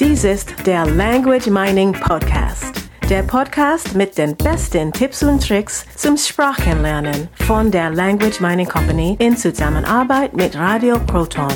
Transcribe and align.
Dies 0.00 0.24
ist 0.24 0.54
der 0.64 0.86
Language 0.86 1.48
Mining 1.48 1.92
Podcast. 1.92 2.88
Der 3.10 3.22
Podcast 3.22 3.94
mit 3.94 4.16
den 4.16 4.34
besten 4.36 4.90
Tipps 4.90 5.22
und 5.22 5.46
Tricks 5.46 5.84
zum 5.96 6.16
Sprachenlernen 6.16 7.28
von 7.34 7.70
der 7.70 7.90
Language 7.90 8.40
Mining 8.40 8.66
Company 8.66 9.16
in 9.18 9.36
Zusammenarbeit 9.36 10.34
mit 10.34 10.56
Radio 10.56 10.98
Proton. 10.98 11.52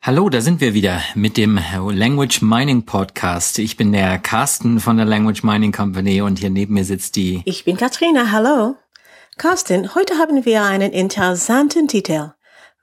Hallo, 0.00 0.28
da 0.28 0.40
sind 0.40 0.60
wir 0.60 0.74
wieder 0.74 1.00
mit 1.16 1.36
dem 1.36 1.58
Language 1.90 2.40
Mining 2.42 2.86
Podcast. 2.86 3.58
Ich 3.58 3.76
bin 3.76 3.90
der 3.92 4.18
Carsten 4.18 4.78
von 4.78 4.96
der 4.96 5.06
Language 5.06 5.42
Mining 5.42 5.72
Company 5.72 6.22
und 6.22 6.38
hier 6.38 6.50
neben 6.50 6.74
mir 6.74 6.84
sitzt 6.84 7.16
die. 7.16 7.42
Ich 7.44 7.64
bin 7.64 7.76
Katrina, 7.76 8.30
hallo. 8.30 8.76
Carsten, 9.38 9.96
heute 9.96 10.14
haben 10.18 10.44
wir 10.44 10.62
einen 10.62 10.92
interessanten 10.92 11.88
Titel. 11.88 12.30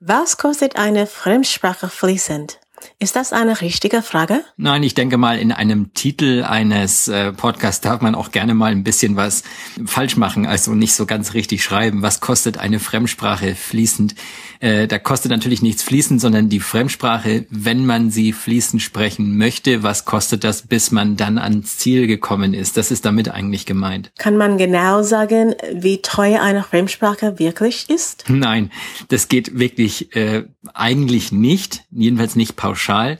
Was 0.06 0.36
kostet 0.36 0.76
eine 0.76 1.08
Fremdsprache 1.08 1.88
fließend? 1.88 2.60
Ist 3.00 3.16
das 3.16 3.34
eine 3.34 3.62
richtige 3.62 4.02
Frage? 4.02 4.42
Nein, 4.58 4.84
ich 4.84 4.94
denke 4.94 5.18
mal, 5.18 5.40
in 5.40 5.52
einem 5.52 5.94
Titel 5.94 6.44
eines 6.44 7.08
äh, 7.08 7.32
Podcasts 7.32 7.82
darf 7.82 8.02
man 8.02 8.16
auch 8.16 8.32
gerne 8.32 8.54
mal 8.54 8.72
ein 8.72 8.84
bisschen 8.84 9.16
was 9.16 9.44
falsch 9.86 10.18
machen, 10.18 10.46
also 10.46 10.74
nicht 10.74 10.94
so 10.94 11.06
ganz 11.06 11.34
richtig 11.34 11.64
schreiben. 11.64 12.02
Was 12.02 12.20
kostet 12.20 12.58
eine 12.58 12.80
Fremdsprache 12.80 13.56
fließend? 13.56 14.16
Äh, 14.60 14.88
da 14.88 15.00
kostet 15.00 15.32
natürlich 15.32 15.62
nichts 15.62 15.84
fließend, 15.84 16.22
sondern 16.22 16.50
die 16.50 16.60
Fremdsprache, 16.60 17.46
wenn 17.50 17.86
man 17.86 18.12
sie 18.12 18.34
fließend 18.34 18.82
sprechen 18.82 19.38
möchte, 19.38 19.84
was 19.84 20.06
kostet 20.06 20.44
das, 20.44 20.64
bis 20.64 20.92
man 20.92 21.16
dann 21.18 21.38
ans 21.38 21.78
Ziel 21.78 22.08
gekommen 22.08 22.54
ist? 22.54 22.78
Das 22.78 22.92
ist 22.92 23.06
damit 23.06 23.30
eigentlich 23.30 23.66
gemeint. 23.66 24.12
Kann 24.18 24.38
man 24.38 24.58
genau 24.58 25.02
sagen, 25.04 25.56
wie 25.74 26.02
teuer 26.02 26.42
eine 26.42 26.64
Fremdsprache 26.64 27.40
wirklich 27.40 27.90
ist? 27.90 28.26
Nein, 28.28 28.72
das 29.08 29.30
geht 29.30 29.58
wirklich 29.58 30.16
äh, 30.16 30.44
eigentlich 30.74 31.32
nicht, 31.32 31.84
jedenfalls 31.92 32.36
nicht 32.36 32.56
pauschal 32.56 32.73
pauschal. 32.74 33.20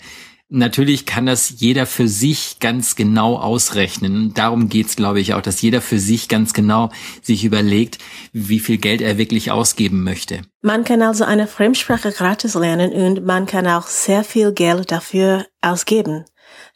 Natürlich 0.50 1.08
kann 1.08 1.26
das 1.26 1.56
jeder 1.58 1.88
für 1.88 2.08
sich 2.08 2.58
ganz 2.60 2.96
genau 2.96 3.38
ausrechnen. 3.38 4.34
Darum 4.36 4.70
geht's, 4.70 4.96
glaube 4.96 5.20
ich, 5.20 5.34
auch, 5.34 5.42
dass 5.42 5.62
jeder 5.62 5.82
für 5.82 5.98
sich 5.98 6.28
ganz 6.28 6.54
genau 6.54 6.92
sich 7.24 7.44
überlegt, 7.44 7.98
wie 8.34 8.60
viel 8.60 8.78
Geld 8.78 9.02
er 9.02 9.18
wirklich 9.18 9.50
ausgeben 9.50 10.04
möchte. 10.04 10.42
Man 10.62 10.84
kann 10.84 11.02
also 11.02 11.24
eine 11.24 11.48
Fremdsprache 11.48 12.12
gratis 12.12 12.54
lernen 12.54 12.92
und 12.92 13.26
man 13.26 13.48
kann 13.48 13.66
auch 13.66 13.88
sehr 13.88 14.24
viel 14.24 14.52
Geld 14.52 14.92
dafür 14.92 15.48
ausgeben. 15.62 16.26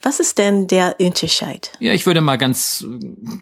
Was 0.02 0.19
ist 0.19 0.39
denn 0.39 0.67
der 0.67 0.95
Unterschied? 0.99 1.71
Ja, 1.80 1.93
ich 1.93 2.05
würde 2.07 2.21
mal 2.21 2.37
ganz 2.37 2.85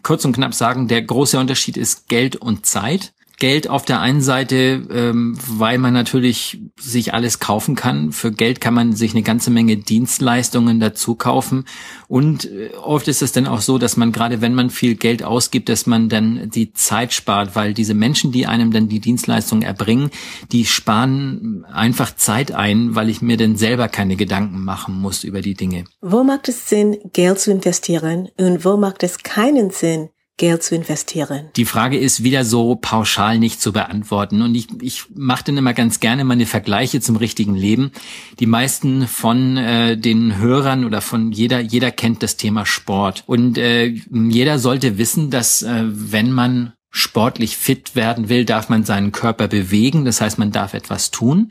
kurz 0.02 0.24
und 0.24 0.34
knapp 0.34 0.54
sagen, 0.54 0.88
der 0.88 1.00
große 1.00 1.38
Unterschied 1.38 1.78
ist 1.78 2.08
Geld 2.08 2.36
und 2.36 2.66
Zeit. 2.66 3.14
Geld 3.38 3.68
auf 3.68 3.84
der 3.84 4.00
einen 4.00 4.22
Seite, 4.22 4.86
ähm, 4.90 5.36
weil 5.46 5.76
man 5.76 5.92
natürlich 5.92 6.58
sich 6.80 7.12
alles 7.12 7.38
kaufen 7.38 7.74
kann. 7.74 8.12
Für 8.12 8.32
Geld 8.32 8.62
kann 8.62 8.72
man 8.72 8.94
sich 8.94 9.12
eine 9.12 9.22
ganze 9.22 9.50
Menge 9.50 9.76
Dienstleistungen 9.76 10.80
dazu 10.80 11.16
kaufen. 11.16 11.66
Und 12.08 12.50
äh, 12.50 12.70
oft 12.82 13.08
ist 13.08 13.20
es 13.20 13.32
dann 13.32 13.46
auch 13.46 13.60
so, 13.60 13.76
dass 13.76 13.98
man 13.98 14.12
gerade 14.12 14.40
wenn 14.40 14.54
man 14.54 14.70
viel 14.70 14.94
Geld 14.94 15.22
ausgibt, 15.22 15.68
dass 15.68 15.86
man 15.86 16.08
dann 16.08 16.48
die 16.48 16.72
Zeit 16.72 17.12
spart, 17.12 17.54
weil 17.54 17.74
diese 17.74 17.92
Menschen, 17.92 18.32
die 18.32 18.46
einem 18.46 18.72
dann 18.72 18.88
die 18.88 19.00
Dienstleistungen 19.00 19.62
erbringen, 19.62 20.10
die 20.50 20.64
sparen 20.64 21.66
einfach 21.70 22.16
Zeit 22.16 22.52
ein, 22.52 22.94
weil 22.94 23.10
ich 23.10 23.20
mir 23.20 23.36
dann 23.36 23.56
selber 23.56 23.88
keine 23.88 24.16
Gedanken 24.16 24.64
machen 24.64 24.98
muss 24.98 25.24
über 25.24 25.42
die 25.42 25.54
Dinge. 25.54 25.84
Wo 26.00 26.24
macht 26.24 26.48
es 26.48 26.70
Sinn, 26.70 26.96
Geld 27.12 27.38
zu 27.38 27.50
investieren 27.50 28.28
und 28.38 28.64
wo 28.64 28.78
macht 28.78 29.02
es 29.02 29.18
keinen 29.18 29.70
Sinn, 29.70 30.08
Geld 30.38 30.62
zu 30.62 30.74
investieren? 30.74 31.48
Die 31.56 31.64
Frage 31.64 31.98
ist 31.98 32.22
wieder 32.22 32.44
so 32.44 32.76
pauschal 32.76 33.38
nicht 33.38 33.60
zu 33.60 33.72
beantworten. 33.72 34.42
Und 34.42 34.54
ich, 34.54 34.68
ich 34.82 35.04
mache 35.14 35.44
dann 35.44 35.56
immer 35.56 35.72
ganz 35.72 35.98
gerne 35.98 36.24
meine 36.24 36.44
Vergleiche 36.44 37.00
zum 37.00 37.16
richtigen 37.16 37.54
Leben. 37.54 37.90
Die 38.38 38.46
meisten 38.46 39.06
von 39.08 39.56
äh, 39.56 39.96
den 39.96 40.36
Hörern 40.38 40.84
oder 40.84 41.00
von 41.00 41.32
jeder, 41.32 41.60
jeder 41.60 41.90
kennt 41.90 42.22
das 42.22 42.36
Thema 42.36 42.66
Sport. 42.66 43.24
Und 43.26 43.56
äh, 43.56 43.86
jeder 43.86 44.58
sollte 44.58 44.98
wissen, 44.98 45.30
dass 45.30 45.62
äh, 45.62 45.84
wenn 45.86 46.32
man 46.32 46.74
sportlich 46.90 47.56
fit 47.56 47.94
werden 47.94 48.28
will, 48.28 48.44
darf 48.44 48.68
man 48.68 48.84
seinen 48.84 49.12
Körper 49.12 49.48
bewegen. 49.48 50.04
Das 50.04 50.20
heißt, 50.20 50.38
man 50.38 50.52
darf 50.52 50.74
etwas 50.74 51.10
tun. 51.10 51.50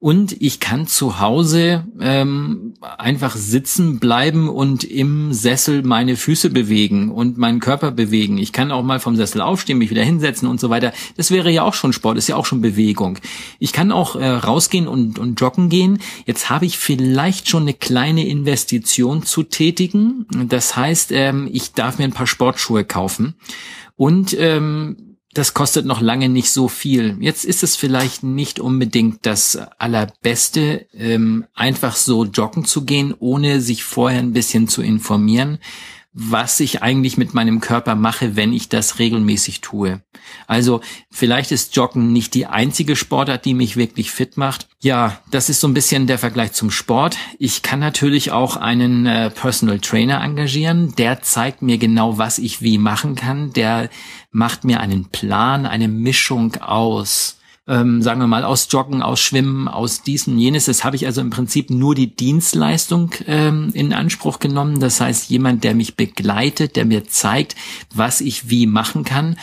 Und 0.00 0.40
ich 0.40 0.60
kann 0.60 0.86
zu 0.86 1.20
Hause 1.20 1.84
ähm, 2.00 2.72
einfach 2.80 3.36
sitzen 3.36 4.00
bleiben 4.00 4.48
und 4.48 4.82
im 4.82 5.34
Sessel 5.34 5.82
meine 5.82 6.16
Füße 6.16 6.48
bewegen 6.48 7.10
und 7.10 7.36
meinen 7.36 7.60
Körper 7.60 7.90
bewegen. 7.90 8.38
Ich 8.38 8.54
kann 8.54 8.72
auch 8.72 8.82
mal 8.82 8.98
vom 8.98 9.14
Sessel 9.16 9.42
aufstehen, 9.42 9.76
mich 9.76 9.90
wieder 9.90 10.02
hinsetzen 10.02 10.48
und 10.48 10.58
so 10.58 10.70
weiter. 10.70 10.94
Das 11.18 11.30
wäre 11.30 11.50
ja 11.50 11.64
auch 11.64 11.74
schon 11.74 11.92
Sport, 11.92 12.16
ist 12.16 12.28
ja 12.28 12.36
auch 12.36 12.46
schon 12.46 12.62
Bewegung. 12.62 13.18
Ich 13.58 13.74
kann 13.74 13.92
auch 13.92 14.16
äh, 14.16 14.26
rausgehen 14.26 14.88
und, 14.88 15.18
und 15.18 15.38
joggen 15.38 15.68
gehen. 15.68 15.98
Jetzt 16.24 16.48
habe 16.48 16.64
ich 16.64 16.78
vielleicht 16.78 17.50
schon 17.50 17.64
eine 17.64 17.74
kleine 17.74 18.26
Investition 18.26 19.22
zu 19.22 19.42
tätigen. 19.42 20.24
Das 20.48 20.76
heißt, 20.76 21.12
ähm, 21.12 21.46
ich 21.52 21.74
darf 21.74 21.98
mir 21.98 22.04
ein 22.04 22.12
paar 22.12 22.26
Sportschuhe 22.26 22.84
kaufen. 22.84 23.34
Und 23.96 24.34
ähm, 24.38 25.09
das 25.32 25.54
kostet 25.54 25.86
noch 25.86 26.00
lange 26.00 26.28
nicht 26.28 26.50
so 26.50 26.66
viel. 26.66 27.16
Jetzt 27.20 27.44
ist 27.44 27.62
es 27.62 27.76
vielleicht 27.76 28.24
nicht 28.24 28.58
unbedingt 28.58 29.26
das 29.26 29.56
Allerbeste, 29.78 30.86
ähm, 30.92 31.44
einfach 31.54 31.94
so 31.94 32.24
joggen 32.24 32.64
zu 32.64 32.84
gehen, 32.84 33.14
ohne 33.18 33.60
sich 33.60 33.84
vorher 33.84 34.18
ein 34.18 34.32
bisschen 34.32 34.66
zu 34.66 34.82
informieren 34.82 35.58
was 36.12 36.58
ich 36.58 36.82
eigentlich 36.82 37.16
mit 37.16 37.34
meinem 37.34 37.60
Körper 37.60 37.94
mache, 37.94 38.34
wenn 38.34 38.52
ich 38.52 38.68
das 38.68 38.98
regelmäßig 38.98 39.60
tue. 39.60 40.02
Also 40.48 40.80
vielleicht 41.10 41.52
ist 41.52 41.76
Joggen 41.76 42.12
nicht 42.12 42.34
die 42.34 42.46
einzige 42.46 42.96
Sportart, 42.96 43.44
die 43.44 43.54
mich 43.54 43.76
wirklich 43.76 44.10
fit 44.10 44.36
macht. 44.36 44.68
Ja, 44.80 45.20
das 45.30 45.48
ist 45.48 45.60
so 45.60 45.68
ein 45.68 45.74
bisschen 45.74 46.08
der 46.08 46.18
Vergleich 46.18 46.52
zum 46.52 46.70
Sport. 46.70 47.16
Ich 47.38 47.62
kann 47.62 47.78
natürlich 47.78 48.32
auch 48.32 48.56
einen 48.56 49.06
äh, 49.06 49.30
Personal 49.30 49.78
Trainer 49.78 50.20
engagieren. 50.22 50.94
Der 50.96 51.22
zeigt 51.22 51.62
mir 51.62 51.78
genau, 51.78 52.18
was 52.18 52.38
ich 52.38 52.60
wie 52.60 52.78
machen 52.78 53.14
kann. 53.14 53.52
Der 53.52 53.88
macht 54.32 54.64
mir 54.64 54.80
einen 54.80 55.10
Plan, 55.10 55.64
eine 55.64 55.88
Mischung 55.88 56.56
aus 56.56 57.39
ähm, 57.70 58.02
sagen 58.02 58.20
wir 58.20 58.26
mal, 58.26 58.44
aus 58.44 58.66
Joggen, 58.68 59.00
aus 59.00 59.20
Schwimmen, 59.20 59.68
aus 59.68 60.02
diesem, 60.02 60.36
jenes. 60.36 60.64
Das 60.64 60.82
habe 60.82 60.96
ich 60.96 61.06
also 61.06 61.20
im 61.20 61.30
Prinzip 61.30 61.70
nur 61.70 61.94
die 61.94 62.14
Dienstleistung 62.14 63.12
ähm, 63.26 63.70
in 63.74 63.92
Anspruch 63.92 64.40
genommen. 64.40 64.80
Das 64.80 65.00
heißt, 65.00 65.30
jemand, 65.30 65.62
der 65.62 65.76
mich 65.76 65.94
begleitet, 65.94 66.74
der 66.74 66.84
mir 66.84 67.06
zeigt, 67.06 67.54
was 67.94 68.20
ich 68.20 68.50
wie 68.50 68.66
machen 68.66 69.04
kann. 69.04 69.36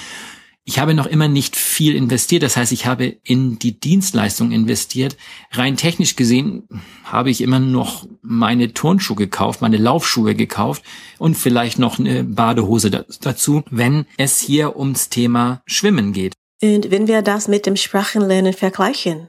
Ich 0.65 0.79
habe 0.79 0.93
noch 0.93 1.05
immer 1.05 1.29
nicht 1.29 1.55
viel 1.55 1.95
investiert. 1.95 2.43
Das 2.43 2.57
heißt, 2.57 2.73
ich 2.73 2.85
habe 2.85 3.15
in 3.23 3.57
die 3.59 3.79
Dienstleistung 3.79 4.51
investiert. 4.51 5.15
Rein 5.53 5.77
technisch 5.77 6.17
gesehen 6.17 6.67
habe 7.05 7.29
ich 7.29 7.39
immer 7.39 7.59
noch 7.59 8.05
meine 8.21 8.73
Turnschuhe 8.73 9.15
gekauft, 9.15 9.61
meine 9.61 9.77
Laufschuhe 9.77 10.35
gekauft 10.35 10.83
und 11.17 11.37
vielleicht 11.37 11.79
noch 11.79 11.97
eine 11.97 12.25
Badehose 12.25 13.05
dazu, 13.21 13.63
wenn 13.71 14.05
es 14.17 14.41
hier 14.41 14.75
ums 14.75 15.07
Thema 15.07 15.61
Schwimmen 15.65 16.11
geht. 16.11 16.33
Und 16.61 16.89
wenn 16.91 17.07
wir 17.07 17.21
das 17.21 17.47
mit 17.47 17.65
dem 17.65 17.75
Sprachenlernen 17.75 18.53
vergleichen, 18.53 19.27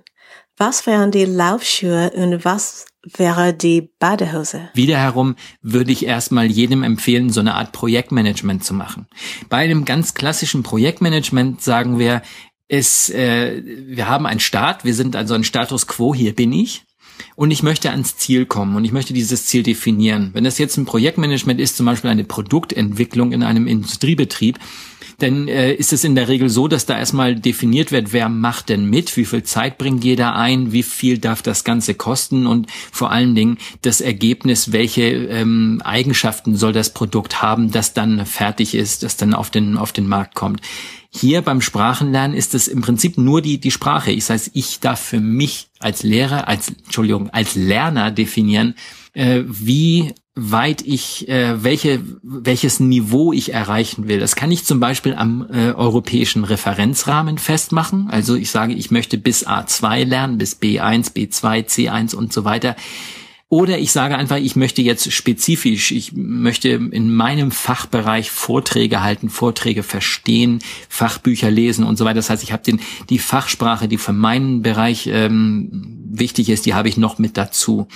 was 0.56 0.87
wären 0.87 1.11
die 1.11 1.25
Laufschuhe 1.25 2.11
und 2.15 2.44
was 2.44 2.87
wäre 3.16 3.55
die 3.55 3.91
Badehose? 4.00 4.71
Wiederherum 4.75 5.37
würde 5.62 5.93
ich 5.93 6.05
erstmal 6.05 6.47
jedem 6.47 6.83
empfehlen, 6.83 7.31
so 7.31 7.41
eine 7.41 7.55
Art 7.55 7.72
Projektmanagement 7.72 8.65
zu 8.65 8.75
machen. 8.75 9.06
Bei 9.49 9.59
einem 9.59 9.84
ganz 9.84 10.15
klassischen 10.15 10.62
Projektmanagement 10.62 11.62
sagen 11.62 11.99
wir, 11.99 12.22
es, 12.67 13.09
äh, 13.11 13.62
wir 13.65 14.09
haben 14.09 14.27
einen 14.27 14.41
Start, 14.41 14.84
wir 14.84 14.94
sind 14.94 15.17
also 15.17 15.34
ein 15.34 15.44
Status 15.44 15.87
quo, 15.87 16.15
hier 16.15 16.34
bin 16.34 16.53
ich. 16.53 16.84
Und 17.34 17.50
ich 17.50 17.62
möchte 17.62 17.91
ans 17.91 18.17
Ziel 18.17 18.47
kommen 18.47 18.77
und 18.77 18.84
ich 18.84 18.93
möchte 18.93 19.12
dieses 19.12 19.47
Ziel 19.47 19.62
definieren. 19.62 20.31
Wenn 20.34 20.44
das 20.44 20.59
jetzt 20.59 20.77
ein 20.77 20.84
Projektmanagement 20.84 21.61
ist, 21.61 21.77
zum 21.77 21.87
Beispiel 21.87 22.11
eine 22.11 22.25
Produktentwicklung 22.25 23.33
in 23.33 23.43
einem 23.43 23.67
Industriebetrieb, 23.67 24.59
dann 25.19 25.49
äh, 25.49 25.73
ist 25.73 25.93
es 25.93 26.05
in 26.05 26.15
der 26.15 26.29
Regel 26.29 26.49
so, 26.49 26.69
dass 26.69 26.87
da 26.87 26.97
erstmal 26.97 27.34
definiert 27.34 27.91
wird, 27.91 28.12
wer 28.12 28.29
macht 28.29 28.69
denn 28.69 28.89
mit, 28.89 29.17
wie 29.17 29.25
viel 29.25 29.43
Zeit 29.43 29.77
bringt 29.77 30.05
jeder 30.05 30.37
ein, 30.37 30.73
wie 30.73 30.84
viel 30.84 31.19
darf 31.19 31.43
das 31.43 31.65
Ganze 31.65 31.95
kosten 31.95 32.47
und 32.47 32.69
vor 32.93 33.11
allen 33.11 33.35
Dingen 33.35 33.59
das 33.82 34.00
Ergebnis, 34.00 34.70
welche 34.70 35.03
ähm, 35.03 35.82
Eigenschaften 35.85 36.56
soll 36.56 36.73
das 36.73 36.94
Produkt 36.94 37.43
haben, 37.43 37.73
das 37.73 37.94
dann 37.94 38.26
fertig 38.26 38.76
ist, 38.76 39.03
das 39.03 39.17
dann 39.17 39.35
auf 39.35 39.50
den, 39.50 39.76
auf 39.76 39.93
den 39.93 40.06
Markt 40.06 40.37
kommt. 40.37 40.61
Hier 41.11 41.43
beim 41.43 41.62
Sprachenlernen 41.62 42.37
ist 42.37 42.55
es 42.55 42.69
im 42.69 42.82
Prinzip 42.82 43.19
nur 43.19 43.43
die, 43.43 43.59
die 43.59 43.70
Sprache. 43.73 44.12
Ich 44.12 44.29
heißt, 44.29 44.50
ich 44.53 44.79
darf 44.79 45.00
für 45.00 45.20
mich 45.20 45.69
als 45.81 46.05
Lehrer, 46.05 46.47
als, 46.47 46.69
Entschuldigung, 46.69 47.31
als 47.31 47.56
Lerner 47.56 48.12
definieren, 48.12 48.75
äh, 49.15 49.43
wie 49.47 50.15
weit 50.40 50.82
ich, 50.82 51.29
äh, 51.29 51.64
welche, 51.64 52.00
welches 52.23 52.79
Niveau 52.79 53.32
ich 53.32 53.52
erreichen 53.52 54.06
will. 54.06 54.20
Das 54.20 54.37
kann 54.37 54.52
ich 54.52 54.64
zum 54.64 54.79
Beispiel 54.79 55.14
am 55.14 55.46
äh, 55.50 55.73
europäischen 55.73 56.44
Referenzrahmen 56.44 57.38
festmachen. 57.38 58.08
Also 58.08 58.37
ich 58.37 58.50
sage, 58.50 58.73
ich 58.73 58.93
möchte 58.93 59.19
bis 59.19 59.46
A2 59.46 60.05
lernen, 60.05 60.38
bis 60.38 60.61
B1, 60.61 61.12
B2, 61.12 61.67
C1 61.67 62.14
und 62.14 62.32
so 62.32 62.44
weiter. 62.44 62.76
Oder 63.50 63.79
ich 63.79 63.93
sage 63.93 64.17
einfach, 64.19 64.37
ich 64.37 64.56
möchte 64.56 64.83
jetzt 64.83 65.11
spezifisch, 65.11 65.91
ich 65.91 66.12
möchte 66.12 66.69
in 66.69 67.15
meinem 67.15 67.50
Fachbereich 67.50 68.31
Vorträge 68.31 69.03
halten, 69.03 69.31
Vorträge 69.31 69.83
verstehen, 69.83 70.59
Fachbücher 70.91 71.50
lesen 71.50 71.85
und 71.85 71.97
so 71.97 72.05
weiter. 72.05 72.17
Das 72.17 72.29
heißt, 72.29 72.43
ich 72.43 72.53
habe 72.53 72.62
den 72.62 72.79
die 73.09 73.19
Fachsprache, 73.19 73.89
die 73.89 73.97
für 73.97 74.12
meinen 74.12 74.61
Bereich 74.61 75.06
ähm, 75.06 75.71
wichtig 76.11 76.50
ist, 76.50 76.67
die 76.67 76.75
habe 76.75 76.91
ich 76.91 76.99
noch 76.99 77.19
mit 77.19 77.39
dazu. 77.39 77.89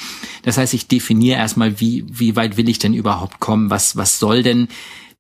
Das 0.43 0.57
heißt, 0.57 0.73
ich 0.73 0.89
definiere 0.89 1.39
erstmal, 1.39 1.81
wie 1.81 2.07
wie 2.09 2.35
weit 2.35 2.57
will 2.57 2.71
ich 2.71 2.79
denn 2.79 2.95
überhaupt 2.95 3.39
kommen? 3.39 3.69
Was 3.69 3.95
was 3.95 4.19
soll 4.19 4.43
denn 4.43 4.69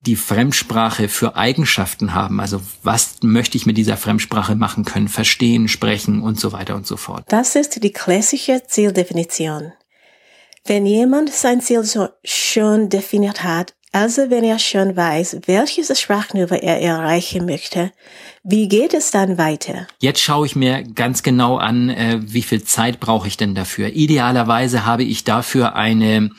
die 0.06 0.16
Fremdsprache 0.16 1.08
für 1.08 1.36
Eigenschaften 1.36 2.14
haben. 2.14 2.40
Also 2.40 2.60
was 2.82 3.16
möchte 3.22 3.56
ich 3.56 3.66
mit 3.66 3.76
dieser 3.76 3.96
Fremdsprache 3.96 4.56
machen 4.56 4.84
können, 4.84 5.08
verstehen, 5.08 5.68
sprechen 5.68 6.22
und 6.22 6.40
so 6.40 6.52
weiter 6.52 6.74
und 6.74 6.86
so 6.86 6.96
fort. 6.96 7.24
Das 7.28 7.54
ist 7.54 7.84
die 7.84 7.92
klassische 7.92 8.62
Zieldefinition. 8.66 9.72
Wenn 10.64 10.86
jemand 10.86 11.32
sein 11.32 11.60
Ziel 11.60 11.82
schon 12.24 12.88
definiert 12.88 13.42
hat, 13.42 13.74
also 13.94 14.30
wenn 14.30 14.42
er 14.42 14.58
schon 14.58 14.96
weiß, 14.96 15.40
welches 15.46 16.00
Sprachniveau 16.00 16.54
er 16.54 16.80
erreichen 16.80 17.44
möchte, 17.44 17.92
wie 18.42 18.66
geht 18.68 18.94
es 18.94 19.10
dann 19.10 19.36
weiter? 19.36 19.86
Jetzt 20.00 20.22
schaue 20.22 20.46
ich 20.46 20.56
mir 20.56 20.82
ganz 20.82 21.22
genau 21.22 21.58
an, 21.58 21.90
äh, 21.90 22.20
wie 22.22 22.42
viel 22.42 22.62
Zeit 22.62 23.00
brauche 23.00 23.28
ich 23.28 23.36
denn 23.36 23.54
dafür. 23.54 23.88
Idealerweise 23.88 24.86
habe 24.86 25.04
ich 25.04 25.24
dafür 25.24 25.76
eine 25.76 26.30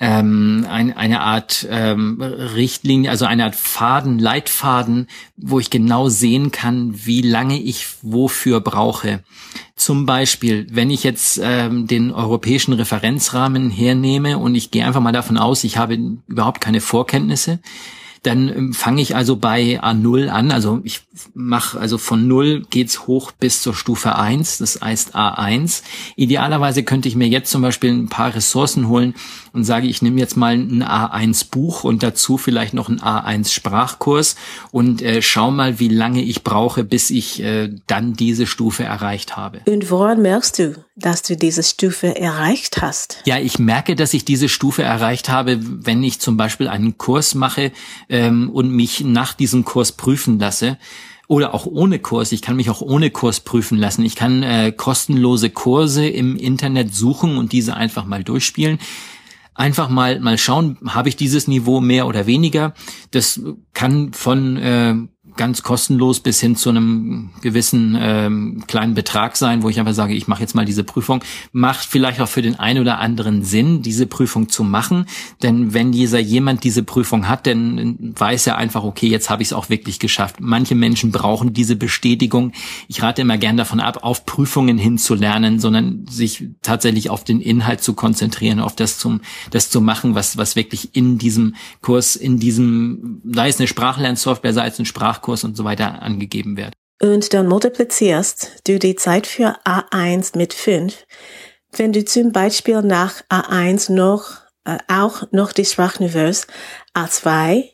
ähm, 0.00 0.66
ein, 0.68 0.96
eine 0.96 1.20
Art 1.20 1.68
ähm, 1.70 2.20
Richtlinie, 2.22 3.10
also 3.10 3.26
eine 3.26 3.44
Art 3.44 3.54
Faden, 3.54 4.18
Leitfaden, 4.18 5.06
wo 5.36 5.60
ich 5.60 5.68
genau 5.68 6.08
sehen 6.08 6.50
kann, 6.50 7.04
wie 7.04 7.20
lange 7.20 7.60
ich 7.60 7.86
wofür 8.00 8.60
brauche. 8.60 9.22
Zum 9.76 10.06
Beispiel, 10.06 10.66
wenn 10.70 10.90
ich 10.90 11.04
jetzt 11.04 11.38
ähm, 11.42 11.86
den 11.86 12.12
europäischen 12.12 12.72
Referenzrahmen 12.72 13.70
hernehme 13.70 14.38
und 14.38 14.54
ich 14.54 14.70
gehe 14.70 14.86
einfach 14.86 15.00
mal 15.02 15.12
davon 15.12 15.36
aus, 15.36 15.64
ich 15.64 15.76
habe 15.76 15.98
überhaupt 16.26 16.62
keine 16.62 16.80
Vorkenntnisse, 16.80 17.60
dann 18.22 18.48
ähm, 18.48 18.72
fange 18.74 19.00
ich 19.00 19.16
also 19.16 19.36
bei 19.36 19.80
A0 19.82 20.28
an. 20.28 20.50
Also 20.50 20.80
ich 20.84 21.00
mache 21.34 21.78
also 21.78 21.98
von 21.98 22.28
0 22.28 22.64
geht's 22.70 23.06
hoch 23.06 23.32
bis 23.32 23.62
zur 23.62 23.74
Stufe 23.74 24.16
1, 24.16 24.58
das 24.58 24.80
heißt 24.80 25.16
A1. 25.16 25.82
Idealerweise 26.16 26.82
könnte 26.82 27.08
ich 27.08 27.16
mir 27.16 27.28
jetzt 27.28 27.50
zum 27.50 27.62
Beispiel 27.62 27.90
ein 27.90 28.08
paar 28.08 28.34
Ressourcen 28.34 28.88
holen 28.88 29.14
und 29.52 29.64
sage, 29.64 29.86
ich 29.86 30.02
nehme 30.02 30.20
jetzt 30.20 30.36
mal 30.36 30.54
ein 30.54 30.84
A1 30.84 31.50
Buch 31.50 31.84
und 31.84 32.02
dazu 32.02 32.36
vielleicht 32.36 32.74
noch 32.74 32.88
ein 32.88 33.00
A1 33.00 33.52
Sprachkurs 33.52 34.36
und 34.70 35.02
äh, 35.02 35.22
schau 35.22 35.50
mal, 35.50 35.78
wie 35.78 35.88
lange 35.88 36.22
ich 36.22 36.44
brauche, 36.44 36.84
bis 36.84 37.10
ich 37.10 37.42
äh, 37.42 37.70
dann 37.86 38.12
diese 38.12 38.46
Stufe 38.46 38.84
erreicht 38.84 39.36
habe. 39.36 39.60
Und 39.66 39.90
woran 39.90 40.22
merkst 40.22 40.58
du, 40.58 40.84
dass 40.94 41.22
du 41.22 41.36
diese 41.36 41.62
Stufe 41.62 42.16
erreicht 42.16 42.82
hast? 42.82 43.22
Ja, 43.24 43.38
ich 43.38 43.58
merke, 43.58 43.96
dass 43.96 44.14
ich 44.14 44.24
diese 44.24 44.48
Stufe 44.48 44.82
erreicht 44.82 45.28
habe, 45.28 45.58
wenn 45.60 46.02
ich 46.02 46.20
zum 46.20 46.36
Beispiel 46.36 46.68
einen 46.68 46.98
Kurs 46.98 47.34
mache 47.34 47.72
ähm, 48.10 48.50
und 48.50 48.70
mich 48.70 49.02
nach 49.02 49.32
diesem 49.32 49.64
Kurs 49.64 49.92
prüfen 49.92 50.38
lasse 50.38 50.78
oder 51.28 51.54
auch 51.54 51.66
ohne 51.66 51.98
Kurs. 51.98 52.32
Ich 52.32 52.42
kann 52.42 52.56
mich 52.56 52.70
auch 52.70 52.82
ohne 52.82 53.10
Kurs 53.10 53.40
prüfen 53.40 53.78
lassen. 53.78 54.04
Ich 54.04 54.16
kann 54.16 54.42
äh, 54.42 54.72
kostenlose 54.72 55.50
Kurse 55.50 56.06
im 56.06 56.36
Internet 56.36 56.94
suchen 56.94 57.38
und 57.38 57.52
diese 57.52 57.76
einfach 57.76 58.04
mal 58.04 58.24
durchspielen 58.24 58.78
einfach 59.60 59.90
mal 59.90 60.20
mal 60.20 60.38
schauen, 60.38 60.78
habe 60.88 61.10
ich 61.10 61.16
dieses 61.16 61.46
Niveau 61.46 61.80
mehr 61.80 62.06
oder 62.06 62.26
weniger. 62.26 62.72
Das 63.10 63.42
kann 63.74 64.12
von 64.12 64.56
äh, 64.56 64.94
ganz 65.36 65.62
kostenlos 65.62 66.20
bis 66.20 66.40
hin 66.40 66.56
zu 66.56 66.70
einem 66.70 67.30
gewissen 67.42 67.96
ähm, 67.98 68.64
kleinen 68.66 68.94
Betrag 68.94 69.36
sein, 69.36 69.62
wo 69.62 69.68
ich 69.68 69.78
einfach 69.78 69.94
sage, 69.94 70.14
ich 70.14 70.28
mache 70.28 70.40
jetzt 70.40 70.54
mal 70.54 70.64
diese 70.64 70.84
Prüfung. 70.84 71.22
Macht 71.52 71.84
vielleicht 71.84 72.20
auch 72.20 72.28
für 72.28 72.42
den 72.42 72.58
einen 72.58 72.80
oder 72.80 72.98
anderen 72.98 73.44
Sinn, 73.44 73.82
diese 73.82 74.06
Prüfung 74.06 74.48
zu 74.48 74.64
machen. 74.64 75.06
Denn 75.42 75.74
wenn 75.74 75.92
dieser 75.92 76.18
jemand 76.18 76.64
diese 76.64 76.82
Prüfung 76.82 77.28
hat, 77.28 77.46
dann 77.46 78.14
weiß 78.18 78.46
er 78.46 78.56
einfach, 78.56 78.84
okay, 78.84 79.08
jetzt 79.08 79.30
habe 79.30 79.42
ich 79.42 79.48
es 79.48 79.52
auch 79.52 79.68
wirklich 79.68 79.98
geschafft. 79.98 80.36
Manche 80.40 80.74
Menschen 80.74 81.12
brauchen 81.12 81.52
diese 81.52 81.76
Bestätigung. 81.76 82.52
Ich 82.88 83.02
rate 83.02 83.22
immer 83.22 83.38
gern 83.38 83.56
davon 83.56 83.80
ab, 83.80 83.98
auf 84.02 84.26
Prüfungen 84.26 84.78
hinzulernen, 84.78 85.60
sondern 85.60 86.06
sich 86.08 86.48
tatsächlich 86.62 87.10
auf 87.10 87.24
den 87.24 87.40
Inhalt 87.40 87.82
zu 87.82 87.94
konzentrieren, 87.94 88.60
auf 88.60 88.76
das 88.76 88.98
zum 88.98 89.20
das 89.50 89.70
zu 89.70 89.80
machen, 89.80 90.14
was 90.14 90.36
was 90.36 90.56
wirklich 90.56 90.96
in 90.96 91.18
diesem 91.18 91.54
Kurs, 91.82 92.16
in 92.16 92.38
diesem, 92.38 93.20
sei 93.24 93.48
es 93.48 93.58
eine 93.58 93.68
Sprachlernsoftware, 93.68 94.52
sei 94.52 94.66
es 94.66 94.78
ein 94.78 94.84
Sprach 94.84 95.19
Sprachkurs 95.20 95.44
und 95.44 95.56
so 95.56 95.64
weiter 95.64 96.02
angegeben 96.02 96.56
wird. 96.56 96.72
Und 97.02 97.32
dann 97.32 97.48
multiplizierst 97.48 98.62
du 98.66 98.78
die 98.78 98.96
Zeit 98.96 99.26
für 99.26 99.56
A1 99.64 100.36
mit 100.36 100.52
5. 100.52 100.94
Wenn 101.72 101.92
du 101.92 102.04
zum 102.04 102.32
Beispiel 102.32 102.82
nach 102.82 103.22
A1 103.30 103.92
noch, 103.92 104.38
äh, 104.64 104.78
auch 104.88 105.22
noch 105.30 105.52
die 105.52 105.64
Sprachniveaus 105.64 106.46
A2, 106.94 107.64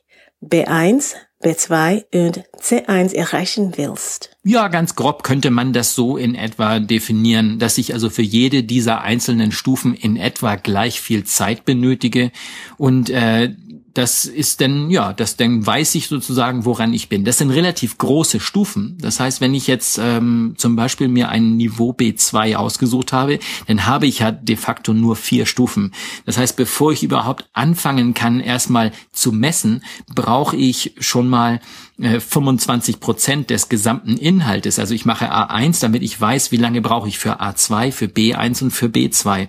B1, 0.42 1.14
B2 1.42 2.04
und 2.14 2.44
C1 2.60 3.14
erreichen 3.14 3.72
willst. 3.76 4.36
Ja, 4.44 4.68
ganz 4.68 4.94
grob 4.94 5.22
könnte 5.22 5.50
man 5.50 5.72
das 5.72 5.94
so 5.94 6.16
in 6.16 6.34
etwa 6.34 6.78
definieren, 6.78 7.58
dass 7.58 7.78
ich 7.78 7.92
also 7.92 8.10
für 8.10 8.22
jede 8.22 8.62
dieser 8.62 9.02
einzelnen 9.02 9.52
Stufen 9.52 9.94
in 9.94 10.16
etwa 10.16 10.56
gleich 10.56 11.00
viel 11.00 11.24
Zeit 11.24 11.64
benötige 11.64 12.32
und 12.78 13.10
äh, 13.10 13.54
das 13.96 14.26
ist 14.26 14.60
dann, 14.60 14.90
ja, 14.90 15.14
das 15.14 15.36
dann 15.36 15.64
weiß 15.64 15.94
ich 15.94 16.08
sozusagen, 16.08 16.66
woran 16.66 16.92
ich 16.92 17.08
bin. 17.08 17.24
Das 17.24 17.38
sind 17.38 17.50
relativ 17.50 17.96
große 17.96 18.40
Stufen. 18.40 18.98
Das 19.00 19.20
heißt, 19.20 19.40
wenn 19.40 19.54
ich 19.54 19.66
jetzt 19.66 19.98
ähm, 19.98 20.54
zum 20.58 20.76
Beispiel 20.76 21.08
mir 21.08 21.30
ein 21.30 21.56
Niveau 21.56 21.92
B2 21.92 22.56
ausgesucht 22.56 23.14
habe, 23.14 23.38
dann 23.66 23.86
habe 23.86 24.06
ich 24.06 24.18
ja 24.18 24.32
de 24.32 24.56
facto 24.56 24.92
nur 24.92 25.16
vier 25.16 25.46
Stufen. 25.46 25.92
Das 26.26 26.36
heißt, 26.36 26.56
bevor 26.56 26.92
ich 26.92 27.04
überhaupt 27.04 27.48
anfangen 27.54 28.12
kann, 28.12 28.40
erstmal 28.40 28.92
zu 29.12 29.32
messen, 29.32 29.82
brauche 30.14 30.56
ich 30.56 30.94
schon 31.00 31.28
mal 31.28 31.60
25 31.98 32.96
äh, 32.96 32.98
Prozent 32.98 33.50
des 33.50 33.68
gesamten 33.68 34.16
Inhaltes. 34.16 34.78
Also 34.78 34.94
ich 34.94 35.04
mache 35.04 35.32
A1, 35.32 35.80
damit 35.80 36.02
ich 36.02 36.20
weiß, 36.20 36.52
wie 36.52 36.58
lange 36.58 36.82
brauche 36.82 37.08
ich 37.08 37.18
für 37.18 37.40
A2, 37.40 37.92
für 37.92 38.06
B1 38.06 38.64
und 38.64 38.70
für 38.70 38.86
B2. 38.86 39.48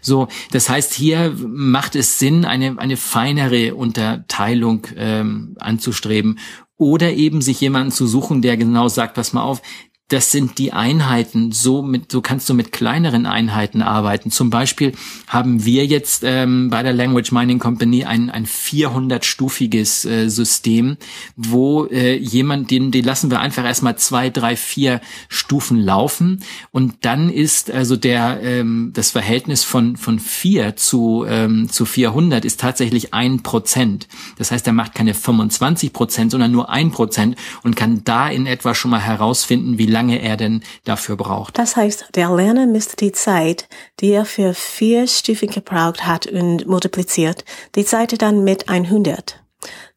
So, 0.00 0.28
das 0.52 0.68
heißt, 0.68 0.94
hier 0.94 1.34
macht 1.36 1.96
es 1.96 2.18
Sinn, 2.18 2.44
eine, 2.44 2.78
eine 2.78 2.96
feinere 2.96 3.74
Unterteilung 3.74 4.86
ähm, 4.96 5.56
anzustreben 5.58 6.38
oder 6.76 7.12
eben 7.12 7.42
sich 7.42 7.60
jemanden 7.60 7.90
zu 7.90 8.06
suchen, 8.06 8.40
der 8.40 8.56
genau 8.56 8.86
sagt, 8.86 9.14
pass 9.14 9.32
mal 9.32 9.42
auf, 9.42 9.60
das 10.08 10.30
sind 10.32 10.58
die 10.58 10.72
Einheiten. 10.72 11.52
So 11.52 11.82
mit, 11.82 12.10
so 12.10 12.22
kannst 12.22 12.48
du 12.48 12.54
mit 12.54 12.72
kleineren 12.72 13.26
Einheiten 13.26 13.82
arbeiten. 13.82 14.30
Zum 14.30 14.48
Beispiel 14.50 14.92
haben 15.26 15.64
wir 15.64 15.84
jetzt 15.84 16.22
ähm, 16.24 16.70
bei 16.70 16.82
der 16.82 16.94
Language 16.94 17.30
Mining 17.30 17.58
Company 17.58 18.04
ein, 18.04 18.30
ein 18.30 18.46
400-stufiges 18.46 20.08
äh, 20.08 20.28
System, 20.28 20.96
wo 21.36 21.84
äh, 21.86 22.16
jemand, 22.16 22.70
den, 22.70 22.90
den 22.90 23.04
lassen 23.04 23.30
wir 23.30 23.40
einfach 23.40 23.64
erstmal 23.64 23.96
zwei, 23.96 24.30
drei, 24.30 24.56
vier 24.56 25.00
Stufen 25.28 25.78
laufen 25.78 26.42
und 26.72 26.94
dann 27.02 27.30
ist 27.30 27.70
also 27.70 27.96
der 27.96 28.40
ähm, 28.42 28.92
das 28.94 29.10
Verhältnis 29.10 29.64
von 29.64 29.96
von 29.96 30.18
vier 30.18 30.76
zu 30.76 31.24
ähm, 31.28 31.68
zu 31.68 31.84
400 31.84 32.44
ist 32.44 32.60
tatsächlich 32.60 33.12
ein 33.14 33.42
Prozent. 33.42 34.08
Das 34.38 34.50
heißt, 34.50 34.66
er 34.66 34.72
macht 34.72 34.94
keine 34.94 35.14
25 35.14 35.92
Prozent, 35.92 36.30
sondern 36.30 36.50
nur 36.50 36.70
ein 36.70 36.90
Prozent 36.90 37.36
und 37.62 37.76
kann 37.76 38.02
da 38.04 38.28
in 38.28 38.46
etwa 38.46 38.74
schon 38.74 38.90
mal 38.90 39.00
herausfinden, 39.00 39.78
wie 39.78 39.86
lange 39.98 40.22
er 40.22 40.36
denn 40.36 40.62
dafür 40.84 41.16
braucht. 41.16 41.58
Das 41.58 41.74
heißt, 41.74 42.10
der 42.14 42.30
Lerner 42.34 42.66
misst 42.66 43.00
die 43.00 43.12
Zeit, 43.12 43.68
die 44.00 44.10
er 44.10 44.24
für 44.24 44.54
vier 44.54 45.08
Stufen 45.08 45.50
gebraucht 45.50 46.06
hat 46.06 46.26
und 46.26 46.66
multipliziert 46.66 47.44
die 47.74 47.84
Zeit 47.84 48.22
dann 48.22 48.44
mit 48.44 48.68
100. 48.68 49.42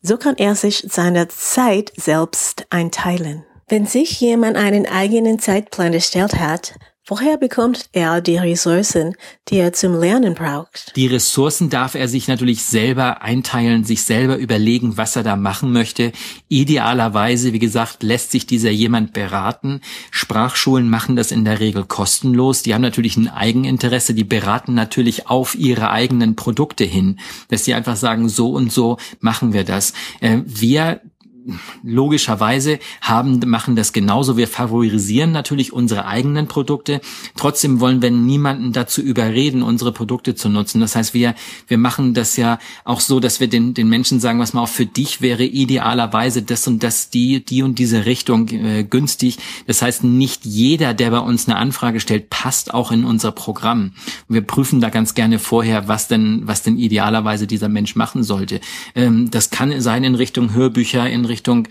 So 0.02 0.18
kann 0.18 0.38
er 0.38 0.56
sich 0.56 0.84
seine 0.90 1.28
Zeit 1.28 1.94
selbst 1.96 2.66
einteilen. 2.72 3.46
Wenn 3.68 3.86
sich 3.86 4.20
jemand 4.20 4.58
einen 4.58 4.88
eigenen 4.88 5.38
Zeitplan 5.38 5.94
erstellt 5.94 6.40
hat, 6.40 6.74
Woher 7.14 7.36
bekommt 7.36 7.90
er 7.92 8.22
die 8.22 8.38
Ressourcen, 8.38 9.16
die 9.50 9.58
er 9.58 9.74
zum 9.74 10.00
Lernen 10.00 10.34
braucht? 10.34 10.96
Die 10.96 11.08
Ressourcen 11.08 11.70
darf 11.70 11.94
er 11.94 12.08
sich 12.08 12.30
natürlich 12.30 12.64
selber 12.64 13.22
einteilen, 13.22 13.84
sich 13.84 14.04
selber 14.04 14.38
überlegen, 14.38 14.96
was 14.96 15.18
er 15.18 15.24
da 15.24 15.36
machen 15.36 15.74
möchte. 15.74 16.14
Idealerweise, 16.48 17.52
wie 17.52 17.60
gesagt, 17.60 18.02
lässt 18.02 18.32
sich 18.32 18.46
dieser 18.46 18.70
jemand 18.70 19.12
beraten. 19.12 19.82
Sprachschulen 20.10 20.90
machen 20.90 21.18
das 21.18 21.34
in 21.34 21.44
der 21.44 21.60
Regel 21.60 21.84
kostenlos. 21.84 22.64
Die 22.64 22.74
haben 22.74 22.82
natürlich 22.82 23.18
ein 23.18 23.28
Eigeninteresse, 23.28 24.14
die 24.14 24.24
beraten 24.24 24.74
natürlich 24.74 25.28
auf 25.28 25.56
ihre 25.56 25.92
eigenen 25.92 26.38
Produkte 26.38 26.86
hin, 26.86 27.20
dass 27.50 27.66
sie 27.66 27.74
einfach 27.74 27.98
sagen, 27.98 28.30
so 28.30 28.52
und 28.52 28.72
so 28.72 28.96
machen 29.20 29.52
wir 29.52 29.66
das. 29.66 29.92
Äh, 30.22 30.44
wir 30.46 31.02
logischerweise 31.84 32.80
haben, 33.02 33.40
machen 33.46 33.76
das 33.76 33.94
genauso. 33.94 34.38
Wir 34.38 34.48
favorisieren 34.48 35.32
natürlich 35.32 35.74
unsere 35.74 36.06
eigenen 36.06 36.48
Produkte. 36.48 37.02
Trotzdem 37.36 37.80
wollen 37.80 38.02
wir 38.02 38.12
niemanden 38.12 38.74
dazu 38.74 39.02
überreden, 39.02 39.64
unsere 39.64 39.92
Produkte 39.92 40.36
zu 40.36 40.50
nutzen. 40.50 40.82
Das 40.82 40.96
heißt, 40.96 41.14
wir, 41.14 41.36
wir 41.68 41.78
machen 41.78 42.14
das 42.14 42.38
ja 42.38 42.60
auch 42.86 43.00
so, 43.00 43.20
dass 43.20 43.40
wir 43.40 43.48
den, 43.48 43.74
den 43.74 43.90
Menschen 43.90 44.20
sagen, 44.20 44.40
was 44.40 44.54
mal 44.54 44.64
auch 44.64 44.68
für 44.70 44.86
dich 44.86 45.22
wäre 45.22 45.44
idealerweise 45.44 46.44
das 46.44 46.68
und 46.68 46.84
das, 46.84 47.10
die, 47.10 47.44
die 47.44 47.64
und 47.64 47.80
diese 47.80 48.06
Richtung 48.06 48.48
äh, 48.50 48.84
günstig. 48.84 49.38
Das 49.68 49.82
heißt, 49.82 50.04
nicht 50.04 50.46
jeder, 50.46 50.94
der 50.94 51.12
bei 51.12 51.20
uns 51.20 51.48
eine 51.48 51.58
Anfrage 51.58 52.00
stellt, 52.00 52.30
passt 52.30 52.74
auch 52.74 52.92
in 52.92 53.04
unser 53.04 53.32
Programm. 53.32 53.94
Wir 54.28 54.42
prüfen 54.42 54.82
da 54.82 54.90
ganz 54.90 55.14
gerne 55.14 55.40
vorher, 55.40 55.88
was 55.88 56.08
denn, 56.08 56.42
was 56.46 56.62
denn 56.62 56.78
idealerweise 56.78 57.48
dieser 57.48 57.70
Mensch 57.70 57.96
machen 57.96 58.24
sollte. 58.24 58.62
Ähm, 58.96 59.32
das 59.32 59.50
kann 59.50 59.82
sein 59.82 60.04
in 60.04 60.16
Richtung 60.16 60.54
Hörbücher, 60.54 61.10
in 61.10 61.26
Richtung 61.32 61.68